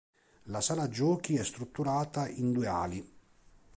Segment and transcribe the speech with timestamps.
[0.45, 3.13] La sala giochi è strutturata in due ali.